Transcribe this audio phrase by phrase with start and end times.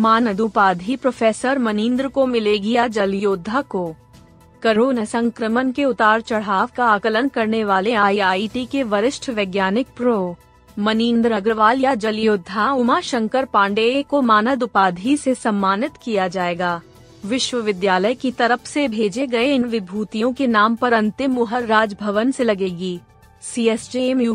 [0.00, 3.96] मानद उपाधि प्रोफेसर मनींद्र को मिलेगी या जल योद्धा को?
[4.62, 10.36] कोरोना संक्रमण के उतार चढ़ाव का आकलन करने वाले आईआईटी के वरिष्ठ वैज्ञानिक प्रो.
[10.78, 16.80] मनींद्र अग्रवाल या जल योद्धा उमा शंकर पांडेय को मानद उपाधि से सम्मानित किया जाएगा।
[17.26, 22.44] विश्वविद्यालय की तरफ़ से भेजे गए इन विभूतियों के नाम पर अंतिम मुहर राजभवन से
[22.44, 23.00] लगेगी।
[23.42, 23.90] सी एस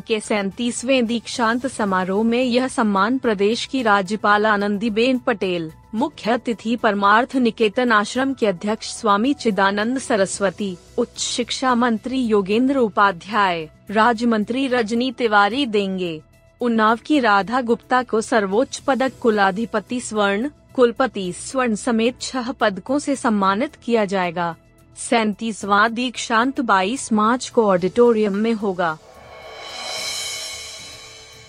[0.08, 7.36] के सैतीसवें दीक्षांत समारोह में यह सम्मान प्रदेश की राज्यपाल आनंदीबेन पटेल, मुख्य अतिथि परमार्थ
[7.36, 15.12] निकेतन आश्रम के अध्यक्ष स्वामी चिदानंद सरस्वती, उच्च शिक्षा मंत्री योगेंद्र उपाध्याय राज्य मंत्री रजनी
[15.12, 16.22] तिवारी देंगे।
[16.62, 23.16] उन्नाव की राधा गुप्ता को सर्वोच्च पदक कुलाधिपति स्वर्ण, कुलपति स्वर्ण समेत छह पदकों से
[23.16, 24.56] सम्मानित किया जाएगा।
[24.98, 28.98] सैतीसवा दीक्षांत 22 मार्च को ऑडिटोरियम में होगा।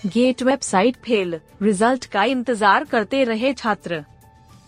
[0.05, 4.03] गेट वेबसाइट फेल, रिज़ल्ट का इंतज़ार करते रहे छात्र।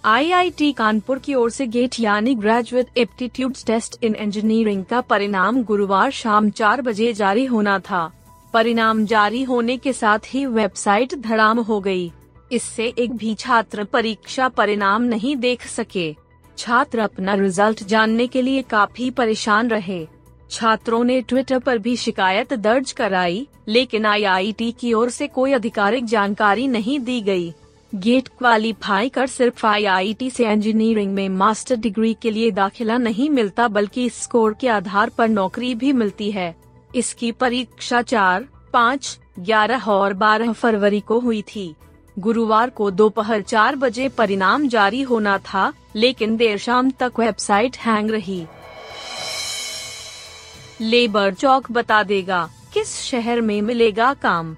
[0.06, 6.12] आईआईटी कानपुर की ओर से गेट यानी graduate aptitude test in engineering का परिणाम गुरुवार
[6.12, 8.12] शाम चार बजे जारी होना था।
[8.54, 12.12] परिणाम जारी होने के साथ ही वेबसाइट धड़ाम हो गई।
[12.52, 16.29] इससे एक भी छात्र परीक्षा परिणाम नहीं देख सके।
[16.60, 20.08] छात्र अपना रिज़ल्ट जानने के लिए काफ़ी परेशान रहे।
[20.52, 26.06] छात्रों ने ट्विटर पर भी शिकायत दर्ज कराई, लेकिन आईआईटी की ओर से कोई आधिकारिक
[26.06, 27.54] जानकारी नहीं दी गई।
[27.94, 33.68] गेट क्वालिफाई कर सिर्फ़ आईआईटी से इंजीनियरिंग में मास्टर डिग्री के लिए दाखिला नहीं मिलता,
[33.68, 36.56] बल्कि स्कोर के आधार पर नौकरी भी मिलती है।
[36.96, 41.74] इसकी परीक्षा चार, पाँच, ग्यारह और बारह फरवरी को हुई थी।
[42.20, 48.12] गुरुवार को दोपहर चार बजे परिणाम जारी होना था, लेकिन देर शाम तक वेबसाइट हैंग
[48.12, 48.46] रही।
[50.82, 54.56] लेबर चौक बता देगा, किस शहर में मिलेगा काम?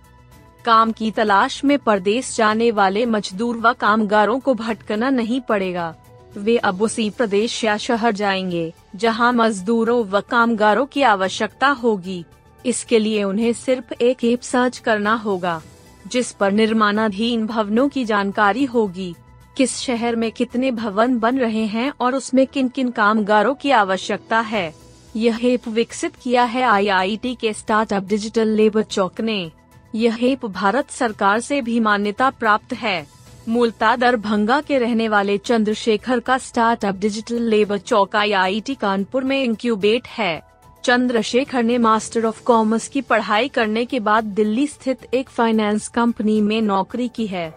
[0.66, 5.96] काम की तलाश में प्रदेश जाने वाले मजदूर व कामगारों को भटकना नहीं पड़ेगा।
[6.38, 12.26] वे अब उसी प्रदेश या शहर जाएँगे, जहाँ मजदूरों व कामगारों की आवश्यकता होगी।
[12.66, 15.62] इसके लिए उन्हें सिर्फ़ एक ऐप सर्च करना होगा।
[16.08, 19.16] जिस पर निर्माणाधीन भवनों की जानकारी होगी,
[19.58, 24.40] किस शहर में कितने भवन बन रहे हैं और उसमें किन किन कामगारों की आवश्यकता
[24.40, 24.74] है।
[25.16, 29.52] यह हेप विकसित किया है आईआईटी के स्टार्टअप डिजिटल लेबर चौक ने।
[29.96, 33.08] यह हेप भारत सरकार से भी मान्यता प्राप्त है।
[33.50, 40.08] मूलता दरभंगा के रहने वाले चंद्रशेखर का startup digital labour Chowk IIT Kanpur में इंक्यूबेट
[40.08, 40.51] है।
[40.84, 46.42] चंद्रशेखर ने मास्टर ऑफ़ कॉमर्स की पढ़ाई करने के बाद दिल्ली स्थित एक फाइनेंस कंपनी
[46.42, 47.54] में नौकरी की है।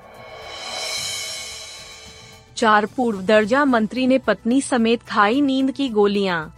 [2.56, 6.54] चार पूर्व दर्जा मंत्री ने पत्नी समेत खाई नींद की गोलियाँ।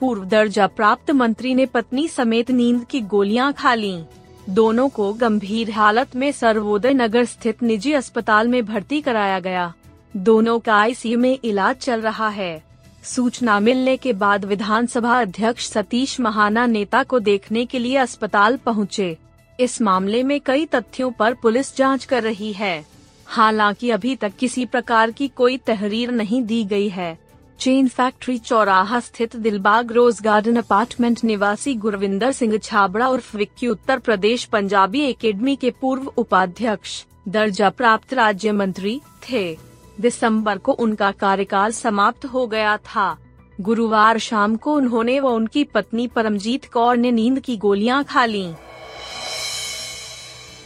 [0.00, 4.04] पूर्व दर्जा प्राप्त मंत्री ने पत्नी समेत नींद की गोलियाँ खा ली।
[4.50, 9.72] दोनों को गंभीर हालत में सर्वोदय नगर स्थित निजी अस्पताल में भर्ती कराया गया।
[10.16, 12.71] दोनों का आईसीयू में इलाज चल रहा है।
[13.04, 19.16] सूचना मिलने के बाद विधानसभा अध्यक्ष सतीश महाना नेता को देखने के लिए अस्पताल पहुँचे।
[19.60, 22.84] इस मामले में कई तथ्यों पर पुलिस जाँच कर रही है।
[23.26, 27.18] हालाँकि अभी तक किसी प्रकार की कोई तहरीर नहीं दी गई है।
[27.58, 33.98] चेन फैक्ट्री चौराहा स्थित दिलबाग रोज गार्डन अपार्टमेंट निवासी गुरविंदर सिंह छाबड़ा उर्फ़ विक्की, उत्तर
[33.98, 41.72] प्रदेश पंजाबी एकेडमी के पूर्व उपाध्यक्ष, दर्जा प्राप्त राज्य मंत्री थे। दिसंबर को उनका कार्यकाल
[41.72, 43.16] समाप्त हो गया था।
[43.60, 48.46] गुरुवार शाम को उन्होंने व उनकी पत्नी परमजीत कौर ने नींद की गोलियाँ खा ली।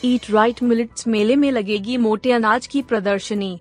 [0.04, 3.58] ईट राइट मिलिट्स मेले में लगेगी मोटे अनाज की प्रदर्शनी।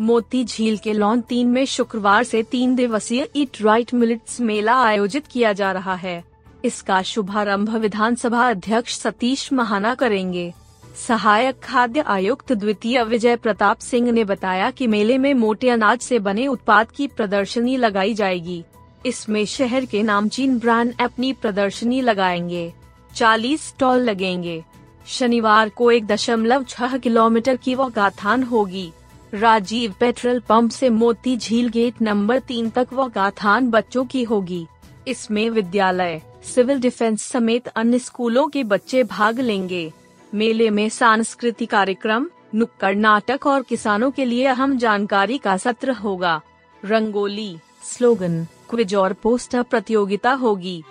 [0.00, 5.26] मोती झील के लॉन तीन में शुक्रवार से तीन दिवसीय ईट राइट मिलिट्स मेला आयोजित
[5.26, 6.24] किया जा रहा है।
[6.64, 10.52] इसका शुभारंभ विधानसभा अध्यक्ष सतीश महाना करेंगे।
[10.96, 16.18] सहायक खाद्य आयुक्त द्वितीय विजय प्रताप सिंह ने बताया कि मेले में मोटे अनाज से
[16.18, 18.64] बने उत्पाद की प्रदर्शनी लगाई जाएगी।
[19.06, 22.72] इसमें शहर के नामचीन ब्रांड अपनी प्रदर्शनी लगाएँगे।
[23.14, 24.64] 40 स्टॉल लगेंगे।
[25.06, 28.92] शनिवार को एक दशमलव छह किलोमीटर की वो गाथान होगी।
[29.34, 34.66] राजीव पेट्रोल पंप से मोती झील गेट नंबर तीन तक वो गाथान बच्चों की होगी।
[35.08, 36.22] इसमें विद्यालय,
[36.54, 39.92] सिविल डिफेंस समेत अन्य स्कूलों के बच्चे भाग लेंगे।
[40.34, 46.40] मेले में सांस्कृतिक कार्यक्रम, नुक्कड़ नाटक और किसानों के लिए अहम जानकारी का सत्र होगा।
[46.84, 50.82] रंगोली, स्लोगन, क्विज और पोस्टर प्रतियोगिता होगी।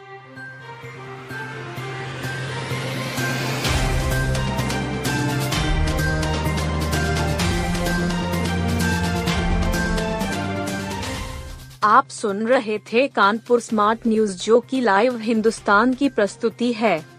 [11.83, 17.18] आप सुन रहे थे कानपुर स्मार्ट न्यूज़ जो की लाइव हिंदुस्तान की प्रस्तुति है।